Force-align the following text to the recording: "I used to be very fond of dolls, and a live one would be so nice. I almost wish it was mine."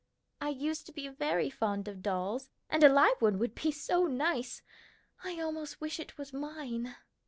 "I 0.41 0.49
used 0.49 0.87
to 0.87 0.91
be 0.91 1.07
very 1.09 1.51
fond 1.51 1.87
of 1.87 2.01
dolls, 2.01 2.49
and 2.71 2.83
a 2.83 2.89
live 2.89 3.21
one 3.21 3.37
would 3.37 3.53
be 3.53 3.69
so 3.71 4.05
nice. 4.07 4.63
I 5.23 5.39
almost 5.39 5.79
wish 5.79 5.99
it 5.99 6.17
was 6.17 6.33
mine." 6.33 6.95